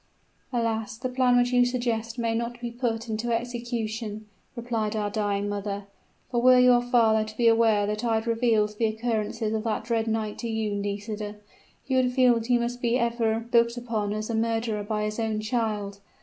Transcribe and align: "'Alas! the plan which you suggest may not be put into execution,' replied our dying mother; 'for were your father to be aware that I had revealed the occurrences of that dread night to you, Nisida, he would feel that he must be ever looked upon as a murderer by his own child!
"'Alas! 0.51 0.97
the 0.97 1.07
plan 1.09 1.37
which 1.37 1.51
you 1.53 1.63
suggest 1.63 2.17
may 2.17 2.33
not 2.33 2.59
be 2.59 2.71
put 2.71 3.07
into 3.07 3.31
execution,' 3.31 4.25
replied 4.55 4.95
our 4.95 5.11
dying 5.11 5.47
mother; 5.47 5.83
'for 6.31 6.41
were 6.41 6.57
your 6.57 6.81
father 6.81 7.23
to 7.23 7.37
be 7.37 7.47
aware 7.47 7.85
that 7.85 8.03
I 8.03 8.15
had 8.15 8.25
revealed 8.25 8.77
the 8.79 8.87
occurrences 8.87 9.53
of 9.53 9.63
that 9.65 9.83
dread 9.83 10.07
night 10.07 10.39
to 10.39 10.49
you, 10.49 10.73
Nisida, 10.73 11.35
he 11.83 11.93
would 11.95 12.13
feel 12.13 12.33
that 12.33 12.47
he 12.47 12.57
must 12.57 12.81
be 12.81 12.97
ever 12.97 13.45
looked 13.53 13.77
upon 13.77 14.11
as 14.11 14.31
a 14.31 14.35
murderer 14.35 14.81
by 14.81 15.03
his 15.03 15.19
own 15.19 15.39
child! 15.39 15.99